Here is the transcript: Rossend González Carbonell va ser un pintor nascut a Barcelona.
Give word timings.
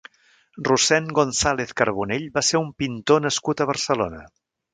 Rossend 0.69 1.11
González 1.19 1.73
Carbonell 1.81 2.25
va 2.39 2.43
ser 2.49 2.63
un 2.63 2.73
pintor 2.85 3.23
nascut 3.27 3.61
a 3.67 3.71
Barcelona. 3.75 4.25